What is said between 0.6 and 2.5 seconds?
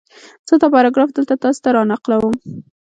دا پاراګراف دلته تاسې ته را نقلوم